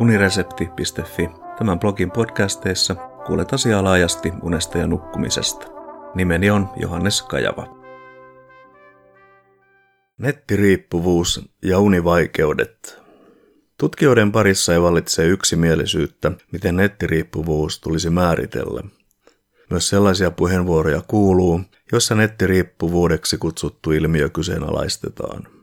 uniresepti.fi. 0.00 1.30
Tämän 1.58 1.78
blogin 1.78 2.10
podcasteissa 2.10 2.94
kuulet 3.26 3.52
asiaa 3.52 3.84
laajasti 3.84 4.32
unesta 4.42 4.78
ja 4.78 4.86
nukkumisesta. 4.86 5.66
Nimeni 6.14 6.50
on 6.50 6.68
Johannes 6.76 7.22
Kajava. 7.22 7.78
Nettiriippuvuus 10.18 11.50
ja 11.62 11.78
univaikeudet. 11.78 13.02
Tutkijoiden 13.78 14.32
parissa 14.32 14.72
ei 14.72 14.82
vallitse 14.82 15.26
yksimielisyyttä, 15.26 16.32
miten 16.52 16.76
nettiriippuvuus 16.76 17.80
tulisi 17.80 18.10
määritellä. 18.10 18.82
Myös 19.70 19.88
sellaisia 19.88 20.30
puheenvuoroja 20.30 21.02
kuuluu, 21.08 21.60
joissa 21.92 22.14
nettiriippuvuudeksi 22.14 23.38
kutsuttu 23.38 23.92
ilmiö 23.92 24.28
kyseenalaistetaan. 24.28 25.57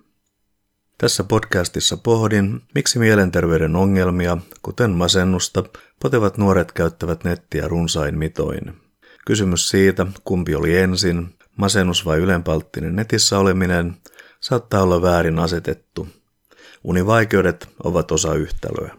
Tässä 0.98 1.23
podcastissa 1.23 1.98
pohdin, 1.98 2.62
miksi 2.76 2.99
mielenterveyden 2.99 3.76
ongelmia, 3.76 4.38
kuten 4.62 4.91
masennusta, 4.91 5.63
potevat 6.02 6.38
nuoret 6.38 6.72
käyttävät 6.72 7.23
nettiä 7.23 7.67
runsain 7.67 8.17
mitoin. 8.17 8.81
Kysymys 9.26 9.70
siitä, 9.70 10.05
kumpi 10.23 10.55
oli 10.55 10.77
ensin, 10.77 11.36
masennus 11.58 12.05
vai 12.05 12.20
ylenpalttinen 12.20 12.95
netissä 12.95 13.39
oleminen, 13.39 13.98
saattaa 14.39 14.81
olla 14.81 15.02
väärin 15.02 15.39
asetettu. 15.39 16.08
Univaikeudet 16.84 17.70
ovat 17.84 18.12
osa 18.12 18.34
yhtälöä. 18.34 18.95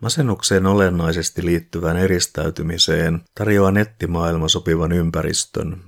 Masennukseen 0.00 0.66
olennaisesti 0.66 1.46
liittyvään 1.46 1.96
eristäytymiseen 1.96 3.20
tarjoaa 3.34 3.70
nettimaailma 3.70 4.48
sopivan 4.48 4.92
ympäristön. 4.92 5.82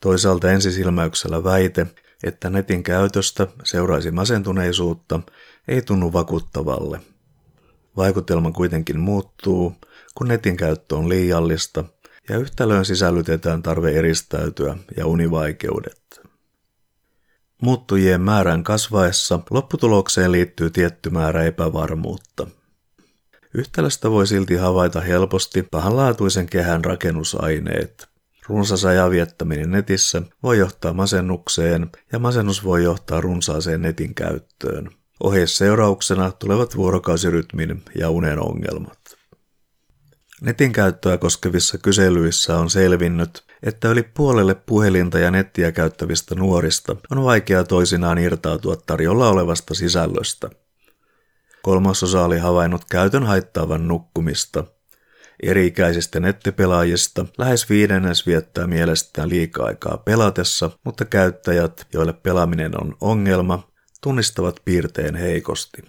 Toisaalta 0.00 0.50
ensisilmäyksellä 0.50 1.44
väite, 1.44 1.86
että 2.22 2.50
netin 2.50 2.82
käytöstä 2.82 3.46
seuraisi 3.64 4.10
masentuneisuutta, 4.10 5.20
ei 5.68 5.82
tunnu 5.82 6.12
vakuuttavalle. 6.12 7.00
Vaikutelma 7.96 8.52
kuitenkin 8.52 9.00
muuttuu, 9.00 9.74
kun 10.14 10.28
netin 10.28 10.56
käyttö 10.56 10.96
on 10.96 11.08
liiallista 11.08 11.84
ja 12.28 12.38
yhtälöön 12.38 12.84
sisällytetään 12.84 13.62
tarve 13.62 13.92
eristäytyä 13.92 14.76
ja 14.96 15.06
univaikeudet. 15.06 16.20
Muuttujien 17.62 18.20
määrän 18.20 18.64
kasvaessa 18.64 19.40
lopputulokseen 19.50 20.32
liittyy 20.32 20.70
tietty 20.70 21.10
määrä 21.10 21.44
epävarmuutta. 21.44 22.46
Yhtälöstä 23.54 24.10
voi 24.10 24.26
silti 24.26 24.56
havaita 24.56 25.00
helposti 25.00 25.62
pahanlaatuisen 25.62 26.46
kehän 26.46 26.84
rakennusaineet– 26.84 28.08
Runsas 28.46 28.84
ajan 28.84 29.10
viettäminen 29.10 29.70
netissä 29.70 30.22
voi 30.42 30.58
johtaa 30.58 30.92
masennukseen 30.92 31.90
ja 32.12 32.18
masennus 32.18 32.64
voi 32.64 32.84
johtaa 32.84 33.20
runsaaseen 33.20 33.82
netin 33.82 34.14
käyttöön. 34.14 34.90
Oheisseurauksena 35.22 36.32
tulevat 36.32 36.76
vuorokausirytmin 36.76 37.82
ja 37.98 38.10
unen 38.10 38.38
ongelmat. 38.38 38.98
Netin 40.40 40.72
käyttöä 40.72 41.18
koskevissa 41.18 41.78
kyselyissä 41.78 42.58
on 42.58 42.70
selvinnyt, 42.70 43.44
että 43.62 43.88
yli 43.88 44.02
puolelle 44.02 44.54
puhelinta 44.54 45.18
ja 45.18 45.30
nettiä 45.30 45.72
käyttävistä 45.72 46.34
nuorista 46.34 46.96
on 47.10 47.24
vaikea 47.24 47.64
toisinaan 47.64 48.18
irtautua 48.18 48.76
tarjolla 48.76 49.28
olevasta 49.28 49.74
sisällöstä. 49.74 50.50
Kolmasosa 51.62 52.24
oli 52.24 52.38
havainnut 52.38 52.84
käytön 52.90 53.22
haittaavan 53.22 53.88
nukkumista– 53.88 54.64
Eri-ikäisistä 55.42 56.20
nettipelaajista 56.20 57.26
lähes 57.38 57.70
viidennes 57.70 58.26
viettää 58.26 58.66
mielestään 58.66 59.28
liikaa 59.28 59.66
aikaa 59.66 59.96
pelatessa, 59.96 60.70
mutta 60.84 61.04
käyttäjät, 61.04 61.86
joille 61.92 62.12
pelaaminen 62.12 62.82
on 62.82 62.96
ongelma, 63.00 63.68
tunnistavat 64.02 64.60
piirteen 64.64 65.14
heikosti. 65.14 65.82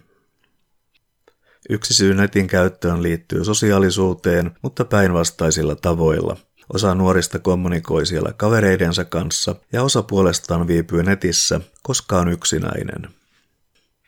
Yksi 1.70 1.94
syy 1.94 2.14
netin 2.14 2.48
käyttöön 2.48 3.04
liittyy 3.04 3.44
sosiaalisuuteen, 3.44 4.52
mutta 4.62 4.86
päinvastaisilla 4.86 5.76
tavoilla. 5.76 6.38
Osa 6.74 6.96
nuorista 6.96 7.40
kommunikoi 7.40 8.06
siellä 8.06 8.34
kavereidensa 8.38 9.06
kanssa 9.06 9.56
ja 9.74 9.84
osa 9.84 10.04
puolestaan 10.04 10.68
viipyy 10.68 11.04
netissä, 11.04 11.62
koska 11.84 12.20
on 12.20 12.30
yksinäinen. 12.30 13.23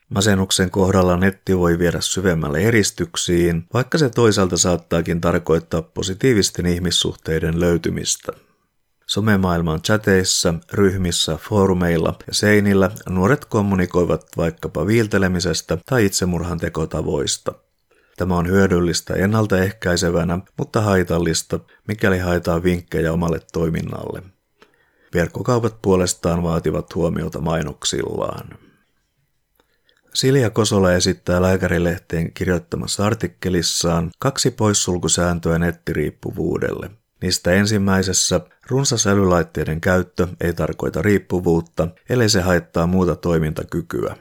Masennuksen 0.10 0.72
kohdalla 0.72 1.18
netti 1.18 1.58
voi 1.58 1.80
viedä 1.80 2.02
syvemmälle 2.02 2.60
eristyksiin, 2.60 3.68
vaikka 3.74 3.98
se 3.98 4.10
toisaalta 4.10 4.58
saattaakin 4.58 5.22
tarkoittaa 5.22 5.82
positiivisten 5.82 6.66
ihmissuhteiden 6.66 7.60
löytymistä. 7.60 8.32
Somemaailman 9.08 9.82
chateissa, 9.82 10.54
ryhmissä, 10.74 11.38
foorumeilla 11.38 12.16
ja 12.28 12.34
seinillä 12.34 12.92
nuoret 13.10 13.46
kommunikoivat 13.46 14.26
vaikkapa 14.38 14.88
viiltelemisestä 14.88 15.78
tai 15.86 16.06
itsemurhan 16.06 16.58
tekotavoista. 16.58 17.54
Tämä 18.18 18.38
on 18.38 18.48
hyödyllistä 18.48 19.14
ennaltaehkäisevänä, 19.14 20.40
mutta 20.58 20.82
haitallista, 20.82 21.60
mikäli 21.88 22.20
haetaan 22.20 22.64
vinkkejä 22.64 23.14
omalle 23.14 23.40
toiminnalle. 23.54 24.24
Verkkokaupat 25.14 25.82
puolestaan 25.82 26.44
vaativat 26.44 26.96
huomiota 26.96 27.42
mainoksillaan. 27.42 28.65
Silja 30.16 30.50
Kosola 30.50 30.94
esittää 30.94 31.42
lääkärilehteen 31.42 32.34
kirjoittamassa 32.34 33.06
artikkelissaan 33.06 34.12
kaksi 34.20 34.52
poissulkusääntöä 34.52 35.60
nettiriippuvuudelle. 35.60 36.90
Niistä 37.22 37.52
ensimmäisessä 37.52 38.42
runsas 38.70 39.08
älylaitteiden 39.08 39.82
käyttö 39.82 40.28
ei 40.42 40.54
tarkoita 40.54 41.02
riippuvuutta, 41.02 41.88
ellei 42.10 42.30
se 42.30 42.42
haittaa 42.42 42.88
muuta 42.88 43.16
toimintakykyä. 43.16 44.16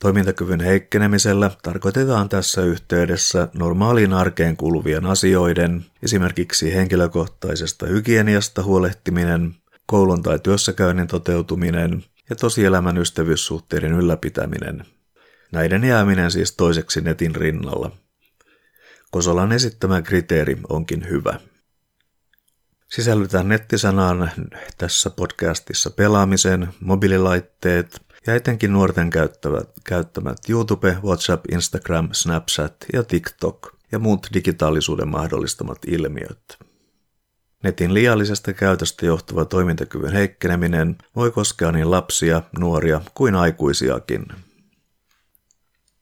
Toimintakyvyn 0.00 0.60
heikkenemisellä 0.60 1.50
tarkoitetaan 1.62 2.28
tässä 2.28 2.62
yhteydessä 2.62 3.48
normaaliin 3.54 4.12
arkeen 4.12 4.56
kuuluvien 4.56 5.06
asioiden, 5.06 5.84
esimerkiksi 6.02 6.74
henkilökohtaisesta 6.74 7.86
hygieniasta 7.86 8.62
huolehtiminen, 8.62 9.54
koulun 9.86 10.22
tai 10.22 10.38
työssäkäynnin 10.38 11.06
toteutuminen, 11.06 12.04
ja 12.30 12.36
tosielämän 12.36 12.98
ystävyyssuhteiden 12.98 13.92
ylläpitäminen. 13.92 14.86
Näiden 15.52 15.84
jääminen 15.84 16.30
siis 16.30 16.56
toiseksi 16.56 17.00
netin 17.00 17.34
rinnalla. 17.34 17.90
Kosolan 19.10 19.52
esittämä 19.52 20.02
kriteeri 20.02 20.56
onkin 20.68 21.08
hyvä. 21.08 21.40
Sisällytään 22.88 23.48
nettisanaan 23.48 24.30
tässä 24.78 25.10
podcastissa 25.10 25.90
pelaamisen, 25.90 26.68
mobiililaitteet 26.80 28.00
ja 28.26 28.34
etenkin 28.34 28.72
nuorten 28.72 29.10
käyttämät, 29.10 29.70
käyttämät 29.84 30.38
YouTube, 30.48 30.96
WhatsApp, 31.04 31.44
Instagram, 31.52 32.08
Snapchat 32.12 32.76
ja 32.92 33.02
TikTok 33.02 33.76
ja 33.92 33.98
muut 33.98 34.26
digitaalisuuden 34.34 35.08
mahdollistamat 35.08 35.78
ilmiöt. 35.86 36.58
Netin 37.64 37.94
liiallisesta 37.94 38.52
käytöstä 38.52 39.06
johtuva 39.06 39.44
toimintakyvyn 39.44 40.12
heikkeneminen 40.12 40.96
voi 41.16 41.30
koskea 41.30 41.72
niin 41.72 41.90
lapsia, 41.90 42.42
nuoria 42.58 43.00
kuin 43.14 43.34
aikuisiakin. 43.34 44.26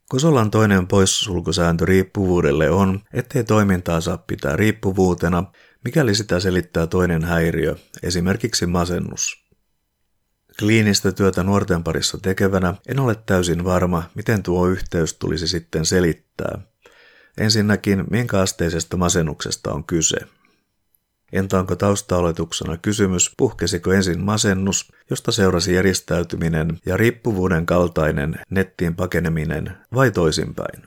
Kosolan 0.09 0.51
toinen 0.51 0.87
poissulkusääntö 0.87 1.85
riippuvuudelle 1.85 2.71
on, 2.71 3.01
ettei 3.13 3.45
toimintaa 3.45 4.01
saa 4.01 4.19
pitää 4.19 4.57
riippuvuutena, 4.57 5.45
mikäli 5.85 6.15
sitä 6.15 6.41
selittää 6.41 6.87
toinen 6.87 7.25
häiriö, 7.25 7.77
esimerkiksi 8.03 8.67
masennus. 8.67 9.45
Kliinistä 10.59 11.13
työtä 11.13 11.43
nuorten 11.43 11.85
parissa 11.85 12.19
tekevänä 12.19 12.75
en 12.89 13.01
ole 13.01 13.15
täysin 13.15 13.65
varma, 13.65 14.03
miten 14.15 14.43
tuo 14.43 14.67
yhteys 14.67 15.15
tulisi 15.15 15.49
sitten 15.49 15.87
selittää. 15.87 16.59
Ensinnäkin, 17.39 18.05
minkä 18.11 18.41
asteisesta 18.41 18.97
masennuksesta 18.97 19.73
on 19.73 19.85
kyse. 19.85 20.17
Entä 21.33 21.59
onko 21.59 21.77
taustaoletuksena 21.77 22.77
kysymys, 22.77 23.33
puhkesiko 23.37 23.93
ensin 23.93 24.21
masennus, 24.21 24.93
josta 25.11 25.33
seurasi 25.33 25.75
järjestäytyminen 25.75 26.79
ja 26.87 26.97
riippuvuuden 26.97 27.67
kaltainen 27.67 28.35
nettiin 28.51 28.97
pakeneminen 28.97 29.77
vai 29.95 30.11
toisinpäin? 30.11 30.83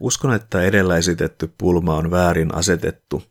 Uskon, 0.00 0.34
että 0.34 0.62
edellä 0.62 0.96
esitetty 0.96 1.52
pulma 1.58 1.96
on 1.96 2.10
väärin 2.10 2.54
asetettu, 2.54 3.22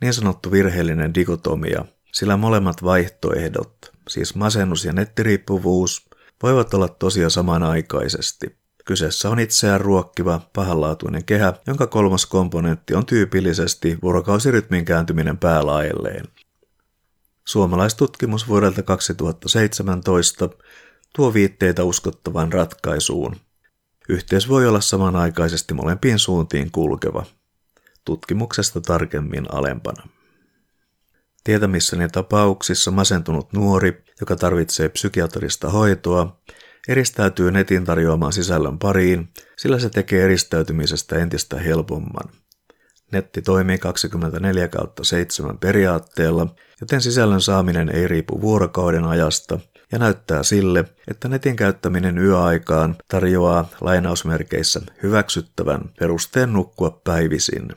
niin 0.00 0.14
sanottu 0.14 0.52
virheellinen 0.52 1.14
dikotomia, 1.14 1.84
sillä 2.12 2.36
molemmat 2.36 2.82
vaihtoehdot, 2.82 3.92
siis 4.08 4.34
masennus 4.34 4.84
ja 4.84 4.92
nettiriippuvuus, 4.92 6.08
voivat 6.42 6.74
olla 6.74 6.88
tosia 6.88 7.30
samanaikaisesti. 7.30 8.57
Kyseessä 8.88 9.30
on 9.30 9.38
itseään 9.38 9.80
ruokkiva, 9.80 10.40
pahanlaatuinen 10.52 11.24
kehä, 11.24 11.52
jonka 11.66 11.86
kolmas 11.86 12.26
komponentti 12.26 12.94
on 12.94 13.06
tyypillisesti 13.06 13.98
vuorokausirytmin 14.02 14.84
kääntyminen 14.84 15.38
päälaelleen. 15.38 16.24
Suomalaistutkimus 17.44 18.48
vuodelta 18.48 18.82
2017 18.82 20.48
tuo 21.16 21.34
viitteitä 21.34 21.84
uskottavaan 21.84 22.52
ratkaisuun. 22.52 23.36
Yhteys 24.08 24.48
voi 24.48 24.66
olla 24.66 24.80
samanaikaisesti 24.80 25.74
molempiin 25.74 26.18
suuntiin 26.18 26.70
kulkeva. 26.70 27.24
Tutkimuksesta 28.04 28.80
tarkemmin 28.80 29.54
alempana. 29.54 30.08
Tietämissäni 31.44 32.08
tapauksissa 32.08 32.90
masentunut 32.90 33.52
nuori, 33.52 34.04
joka 34.20 34.36
tarvitsee 34.36 34.88
psykiatrista 34.88 35.70
hoitoa, 35.70 36.40
eristäytyy 36.88 37.50
netin 37.50 37.84
tarjoamaan 37.84 38.32
sisällön 38.32 38.78
pariin, 38.78 39.28
sillä 39.56 39.78
se 39.78 39.90
tekee 39.90 40.24
eristäytymisestä 40.24 41.16
entistä 41.16 41.58
helpomman. 41.58 42.30
Netti 43.12 43.42
toimii 43.42 43.78
24 43.78 44.68
kautta 44.68 45.04
7 45.04 45.58
periaatteella, 45.58 46.54
joten 46.80 47.00
sisällön 47.00 47.40
saaminen 47.40 47.88
ei 47.88 48.08
riipu 48.08 48.40
vuorokauden 48.40 49.04
ajasta 49.04 49.58
ja 49.92 49.98
näyttää 49.98 50.42
sille, 50.42 50.84
että 51.08 51.28
netin 51.28 51.56
käyttäminen 51.56 52.18
yöaikaan 52.18 52.96
tarjoaa 53.08 53.68
lainausmerkeissä 53.80 54.80
hyväksyttävän 55.02 55.80
perusteen 55.98 56.52
nukkua 56.52 57.00
päivisin. 57.04 57.68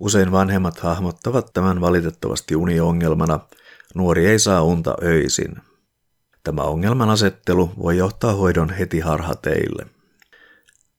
Usein 0.00 0.32
vanhemmat 0.32 0.78
hahmottavat 0.78 1.52
tämän 1.52 1.80
valitettavasti 1.80 2.56
uniongelmana, 2.56 3.40
nuori 3.94 4.26
ei 4.26 4.38
saa 4.38 4.62
unta 4.62 4.94
öisin. 5.02 5.56
Tämä 6.44 6.62
ongelman 6.62 7.10
asettelu 7.10 7.70
voi 7.78 7.96
johtaa 7.96 8.32
hoidon 8.32 8.70
heti 8.70 9.00
harhateille. 9.00 9.86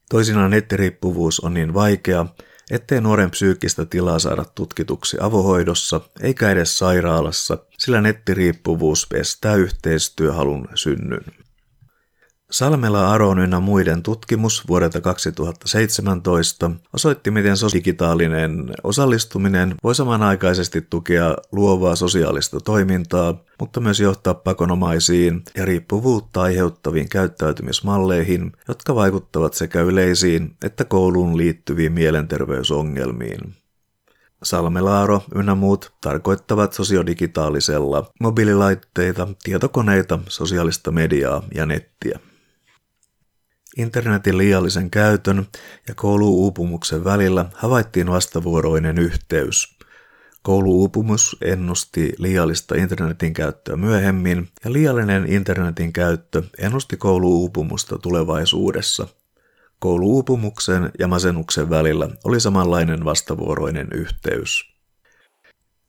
Toisinaan 0.09 0.51
nettiriippuvuus 0.51 1.39
on 1.39 1.53
niin 1.53 1.73
vaikea, 1.73 2.25
ettei 2.71 3.01
nuoren 3.01 3.31
psyykkistä 3.31 3.85
tilaa 3.85 4.19
saada 4.19 4.45
tutkituksi 4.55 5.17
avohoidossa 5.21 6.01
eikä 6.21 6.49
edes 6.49 6.77
sairaalassa, 6.77 7.57
sillä 7.77 8.01
nettiriippuvuus 8.01 9.07
estää 9.13 9.55
yhteistyöhalun 9.55 10.67
synnyn. 10.75 11.42
Salmela 12.53 13.11
Aron 13.11 13.39
ynnä 13.39 13.59
muiden 13.59 14.03
tutkimus 14.03 14.67
vuodelta 14.67 15.01
2017 15.01 16.71
osoitti, 16.93 17.31
miten 17.31 17.55
digitaalinen 17.73 18.69
osallistuminen 18.83 19.75
voi 19.83 19.95
samanaikaisesti 19.95 20.81
tukea 20.89 21.35
luovaa 21.51 21.95
sosiaalista 21.95 22.59
toimintaa, 22.59 23.35
mutta 23.59 23.79
myös 23.79 23.99
johtaa 23.99 24.33
pakonomaisiin 24.33 25.43
ja 25.57 25.65
riippuvuutta 25.65 26.41
aiheuttaviin 26.41 27.09
käyttäytymismalleihin, 27.09 28.51
jotka 28.67 28.95
vaikuttavat 28.95 29.53
sekä 29.53 29.81
yleisiin 29.81 30.55
että 30.63 30.85
kouluun 30.85 31.37
liittyviin 31.37 31.91
mielenterveysongelmiin. 31.91 33.55
Salmelaaro 34.43 35.23
ynnä 35.35 35.55
muut 35.55 35.93
tarkoittavat 36.01 36.73
sosiodigitaalisella 36.73 38.11
mobiililaitteita, 38.19 39.27
tietokoneita, 39.43 40.19
sosiaalista 40.27 40.91
mediaa 40.91 41.43
ja 41.55 41.65
nettiä. 41.65 42.19
Internetin 43.77 44.37
liiallisen 44.37 44.89
käytön 44.89 45.47
ja 45.87 45.95
kouluuupumuksen 45.95 47.03
välillä 47.03 47.45
havaittiin 47.53 48.07
vastavuoroinen 48.07 48.97
yhteys. 48.97 49.77
Kouluuupumus 50.41 51.37
ennusti 51.41 52.13
liiallista 52.17 52.75
internetin 52.75 53.33
käyttöä 53.33 53.75
myöhemmin 53.75 54.49
ja 54.65 54.73
liiallinen 54.73 55.33
internetin 55.33 55.93
käyttö 55.93 56.43
ennusti 56.57 56.97
kouluuupumusta 56.97 57.97
tulevaisuudessa. 57.97 59.07
Kouluuupumuksen 59.79 60.91
ja 60.99 61.07
masennuksen 61.07 61.69
välillä 61.69 62.09
oli 62.23 62.39
samanlainen 62.39 63.05
vastavuoroinen 63.05 63.87
yhteys. 63.93 64.72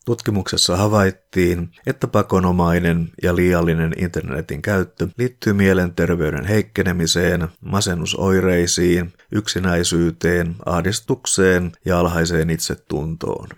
Tutkimuksessa 0.04 0.76
havaittiin, 0.76 1.70
että 1.86 2.06
pakonomainen 2.06 3.10
ja 3.22 3.36
liiallinen 3.36 3.92
internetin 3.98 4.62
käyttö 4.62 5.08
liittyy 5.18 5.52
mielenterveyden 5.52 6.44
heikkenemiseen, 6.44 7.48
masennusoireisiin, 7.60 9.12
yksinäisyyteen, 9.32 10.56
ahdistukseen 10.66 11.72
ja 11.84 11.98
alhaiseen 11.98 12.50
itsetuntoon. 12.50 13.48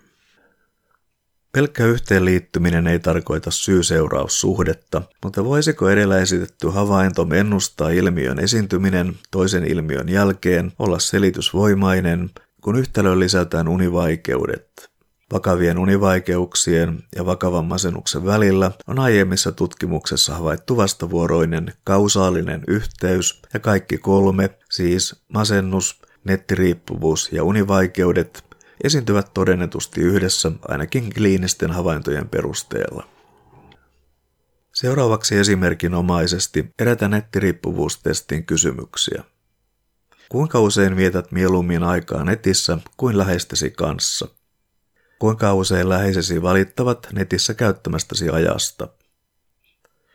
Pelkkä 1.53 1.87
yhteenliittyminen 1.87 2.87
ei 2.87 2.99
tarkoita 2.99 3.51
syy-seuraussuhdetta, 3.51 5.03
mutta 5.25 5.45
voisiko 5.45 5.91
edellä 5.91 6.19
esitetty 6.19 6.69
havainto 6.69 7.27
ennustaa 7.35 7.91
ilmiön 7.91 8.39
esiintyminen 8.39 9.15
toisen 9.31 9.65
ilmiön 9.65 10.09
jälkeen 10.09 10.73
olla 10.79 10.99
selitysvoimainen, 10.99 12.31
kun 12.61 12.77
yhtälöön 12.79 13.21
lisätään 13.21 13.69
univaikeudet, 13.69 14.91
Vakavien 15.33 15.79
univaikeuksien 15.79 17.03
ja 17.17 17.27
vakavan 17.27 17.65
masennuksen 17.65 18.25
välillä 18.27 18.71
on 18.87 18.99
aiemmissa 18.99 19.53
tutkimuksessa 19.53 20.35
havaittu 20.35 20.77
vastavuoroinen 20.77 21.73
kausaalinen 21.85 22.65
yhteys 22.69 23.43
ja 23.55 23.61
kaikki 23.61 23.99
kolme, 23.99 24.51
siis 24.71 25.23
masennus, 25.33 26.01
nettiriippuvuus 26.25 27.33
ja 27.33 27.45
univaikeudet, 27.45 28.45
esiintyvät 28.85 29.31
todennetusti 29.35 30.01
yhdessä 30.01 30.53
ainakin 30.69 31.15
kliinisten 31.15 31.71
havaintojen 31.71 32.29
perusteella. 32.29 33.09
Seuraavaksi 34.75 35.37
esimerkinomaisesti 35.37 36.67
erätä 36.79 37.09
nettiriippuvuustestin 37.09 38.47
kysymyksiä. 38.47 39.25
Kuinka 40.29 40.61
usein 40.61 40.97
vietät 40.97 41.33
mieluummin 41.33 41.83
aikaa 41.83 42.25
netissä 42.25 42.79
kuin 42.97 43.19
läheistesi 43.19 43.71
kanssa? 43.71 44.36
Kuinka 45.19 45.55
usein 45.55 45.89
läheisesi 45.89 46.43
valittavat 46.43 47.09
netissä 47.13 47.55
käyttämästäsi 47.55 48.31
ajasta? 48.31 48.89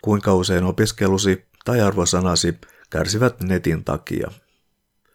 Kuinka 0.01 0.33
usein 0.33 0.63
opiskelusi 0.63 1.45
tai 1.65 1.81
arvosanasi 1.81 2.57
kärsivät 2.89 3.41
netin 3.43 3.83
takia? 3.83 4.31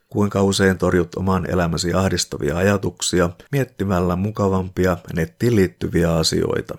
Kuinka 0.08 0.42
usein 0.42 0.78
torjut 0.78 1.14
oman 1.14 1.50
elämäsi 1.50 1.94
ahdistavia 1.94 2.56
ajatuksia 2.56 3.30
miettimällä 3.52 4.16
mukavampia 4.16 4.96
nettiin 5.12 5.56
liittyviä 5.56 6.14
asioita? 6.14 6.78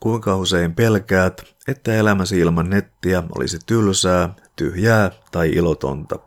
Kuinka 0.00 0.36
usein 0.36 0.74
pelkäät, 0.74 1.42
että 1.68 1.94
elämäsi 1.94 2.38
ilman 2.38 2.70
nettiä 2.70 3.22
olisi 3.38 3.58
tylsää, 3.66 4.34
tyhjää 4.56 5.10
tai 5.32 5.50
ilotonta? 5.50 6.18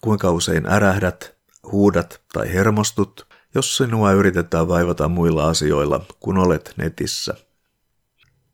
Kuinka 0.00 0.30
usein 0.30 0.66
ärähdät, 0.66 1.36
huudat 1.72 2.20
tai 2.32 2.52
hermostut, 2.52 3.28
jos 3.54 3.76
sinua 3.76 4.12
yritetään 4.12 4.68
vaivata 4.68 5.08
muilla 5.08 5.48
asioilla, 5.48 6.06
kun 6.20 6.38
olet 6.38 6.74
netissä. 6.76 7.34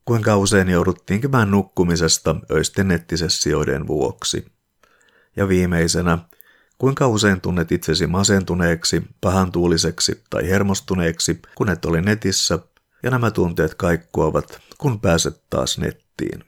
Kuinka 0.05 0.37
usein 0.37 0.69
joudut 0.69 1.07
tinkimään 1.07 1.51
nukkumisesta 1.51 2.37
öisten 2.51 2.89
nettisessioiden 2.89 3.87
vuoksi? 3.87 4.47
Ja 5.37 5.49
viimeisenä, 5.49 6.19
kuinka 6.79 7.09
usein 7.09 7.41
tunnet 7.41 7.73
itsesi 7.73 8.07
masentuneeksi, 8.07 9.03
pahantuuliseksi 9.21 10.23
tai 10.31 10.49
hermostuneeksi, 10.49 11.41
kun 11.55 11.71
et 11.71 11.85
ole 11.85 12.01
netissä, 12.01 12.59
ja 13.03 13.11
nämä 13.11 13.31
tunteet 13.31 13.75
kaikkoavat, 13.75 14.61
kun 14.79 15.01
pääset 15.01 15.43
taas 15.51 15.79
nettiin. 15.79 16.45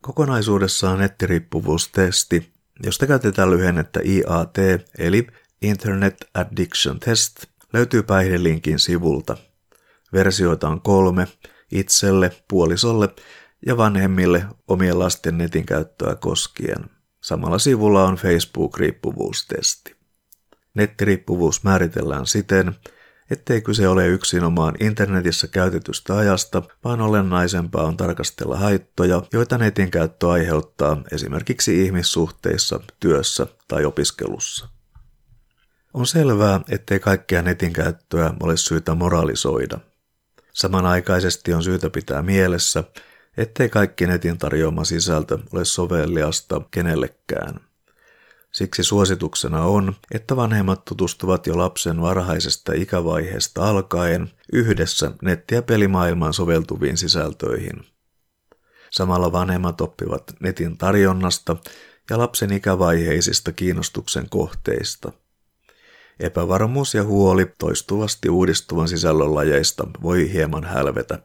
Kokonaisuudessaan 0.00 0.98
nettiriippuvuustesti, 0.98 2.52
josta 2.82 3.06
käytetään 3.06 3.50
lyhennettä 3.50 4.00
IAT, 4.04 4.56
eli 4.98 5.26
Internet 5.62 6.16
Addiction 6.34 7.00
Test 7.00 7.44
löytyy 7.72 8.02
päihdelinkin 8.02 8.78
sivulta. 8.78 9.36
Versioita 10.12 10.68
on 10.68 10.80
kolme, 10.80 11.26
itselle, 11.72 12.32
puolisolle 12.48 13.08
ja 13.66 13.76
vanhemmille 13.76 14.46
omien 14.68 14.98
lasten 14.98 15.38
netin 15.38 15.66
käyttöä 15.66 16.14
koskien. 16.14 16.84
Samalla 17.20 17.58
sivulla 17.58 18.04
on 18.04 18.16
Facebook-riippuvuustesti. 18.16 19.96
Nettiriippuvuus 20.74 21.64
määritellään 21.64 22.26
siten, 22.26 22.74
ettei 23.30 23.60
kyse 23.60 23.88
ole 23.88 24.06
yksinomaan 24.06 24.74
internetissä 24.80 25.46
käytetystä 25.46 26.16
ajasta, 26.16 26.62
vaan 26.84 27.00
olennaisempaa 27.00 27.84
on 27.84 27.96
tarkastella 27.96 28.56
haittoja, 28.56 29.22
joita 29.32 29.58
netin 29.58 29.90
käyttö 29.90 30.30
aiheuttaa 30.30 31.02
esimerkiksi 31.12 31.84
ihmissuhteissa, 31.84 32.80
työssä 33.00 33.46
tai 33.68 33.84
opiskelussa. 33.84 34.77
On 35.94 36.06
selvää, 36.06 36.60
ettei 36.68 37.00
kaikkea 37.00 37.42
netin 37.42 37.72
käyttöä 37.72 38.34
ole 38.40 38.56
syytä 38.56 38.94
moralisoida. 38.94 39.78
Samanaikaisesti 40.52 41.54
on 41.54 41.62
syytä 41.62 41.90
pitää 41.90 42.22
mielessä, 42.22 42.84
ettei 43.36 43.68
kaikki 43.68 44.06
netin 44.06 44.38
tarjoama 44.38 44.84
sisältö 44.84 45.38
ole 45.52 45.64
soveliasta 45.64 46.60
kenellekään. 46.70 47.60
Siksi 48.52 48.84
suosituksena 48.84 49.62
on, 49.62 49.96
että 50.14 50.36
vanhemmat 50.36 50.84
tutustuvat 50.84 51.46
jo 51.46 51.58
lapsen 51.58 52.00
varhaisesta 52.00 52.72
ikävaiheesta 52.72 53.68
alkaen 53.68 54.30
yhdessä 54.52 55.10
netti- 55.22 55.54
ja 55.54 55.62
pelimaailmaan 55.62 56.34
soveltuviin 56.34 56.98
sisältöihin. 56.98 57.86
Samalla 58.90 59.32
vanhemmat 59.32 59.80
oppivat 59.80 60.22
netin 60.40 60.78
tarjonnasta 60.78 61.56
ja 62.10 62.18
lapsen 62.18 62.52
ikävaiheisista 62.52 63.52
kiinnostuksen 63.52 64.28
kohteista– 64.30 65.12
Epävarmuus 66.20 66.94
ja 66.94 67.04
huoli 67.04 67.52
toistuvasti 67.58 68.28
uudistuvan 68.28 68.88
sisällön 68.88 69.34
lajeista 69.34 69.86
voi 70.02 70.32
hieman 70.32 70.64
hälvetä. 70.64 71.18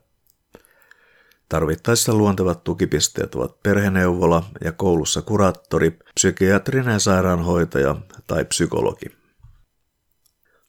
Tarvittaessa 1.50 2.14
luontevat 2.14 2.64
tukipisteet 2.64 3.36
ovat 3.36 3.64
perheneuvola 3.64 4.44
ja 4.64 4.72
koulussa 4.72 5.22
kuraattori, 5.22 6.00
psykiatrinen 6.16 7.00
sairaanhoitaja 7.00 7.96
tai 8.28 8.46
psykologi. 8.46 9.23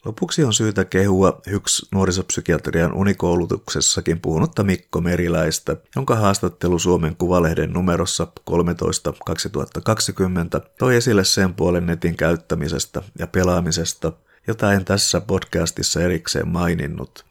Lopuksi 0.05 0.45
on 0.45 0.55
syytä 0.55 0.85
kehua 0.85 1.41
hyks 1.51 1.87
nuorisopsykiatrian 1.93 2.93
unikoulutuksessakin 2.93 4.21
puhunutta 4.21 4.65
Mikko 4.65 5.01
Meriläistä, 5.01 5.77
jonka 5.97 6.17
haastattelu 6.17 6.79
Suomen 6.79 7.17
Kuvalehden 7.17 7.73
numerossa 7.73 8.27
13 8.45 9.13
2020 9.27 10.61
toi 10.79 10.97
esille 10.97 11.25
sen 11.25 11.55
puolen 11.55 11.87
netin 11.87 12.17
käyttämisestä 12.17 13.03
ja 13.19 13.27
pelaamisesta, 13.27 14.13
jota 14.47 14.73
en 14.73 14.85
tässä 14.85 15.21
podcastissa 15.21 16.03
erikseen 16.03 16.49
maininnut. 16.49 17.25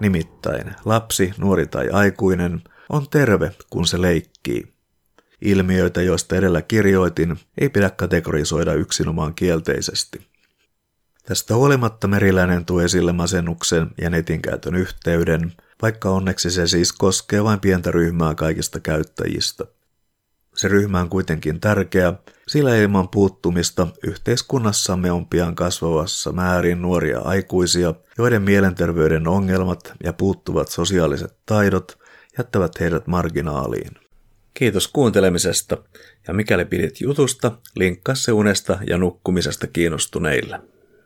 Nimittäin 0.00 0.74
lapsi, 0.84 1.34
nuori 1.38 1.66
tai 1.66 1.90
aikuinen 1.90 2.62
on 2.88 3.08
terve, 3.10 3.52
kun 3.70 3.86
se 3.86 4.00
leikkii. 4.02 4.74
Ilmiöitä, 5.40 6.02
joista 6.02 6.36
edellä 6.36 6.62
kirjoitin, 6.62 7.36
ei 7.58 7.68
pidä 7.68 7.90
kategorisoida 7.90 8.74
yksinomaan 8.74 9.34
kielteisesti. 9.34 10.33
Tästä 11.26 11.54
huolimatta 11.54 12.08
Meriläinen 12.08 12.64
tuo 12.64 12.82
esille 12.82 13.12
masennuksen 13.12 13.90
ja 13.98 14.10
netin 14.10 14.42
käytön 14.42 14.74
yhteyden, 14.74 15.52
vaikka 15.82 16.10
onneksi 16.10 16.50
se 16.50 16.66
siis 16.66 16.92
koskee 16.92 17.44
vain 17.44 17.60
pientä 17.60 17.90
ryhmää 17.90 18.34
kaikista 18.34 18.80
käyttäjistä. 18.80 19.64
Se 20.56 20.68
ryhmä 20.68 21.00
on 21.00 21.10
kuitenkin 21.10 21.60
tärkeä, 21.60 22.12
sillä 22.48 22.76
ilman 22.76 23.08
puuttumista 23.08 23.86
yhteiskunnassamme 24.06 25.12
on 25.12 25.26
pian 25.26 25.54
kasvavassa 25.54 26.32
määrin 26.32 26.82
nuoria 26.82 27.20
aikuisia, 27.20 27.94
joiden 28.18 28.42
mielenterveyden 28.42 29.28
ongelmat 29.28 29.92
ja 30.04 30.12
puuttuvat 30.12 30.68
sosiaaliset 30.68 31.36
taidot 31.46 31.98
jättävät 32.38 32.80
heidät 32.80 33.06
marginaaliin. 33.06 33.90
Kiitos 34.54 34.88
kuuntelemisesta, 34.88 35.78
ja 36.28 36.34
mikäli 36.34 36.64
pidit 36.64 37.00
jutusta, 37.00 37.58
linkkaa 37.76 38.14
se 38.14 38.32
unesta 38.32 38.78
ja 38.86 38.98
nukkumisesta 38.98 39.66
kiinnostuneille. 39.66 40.73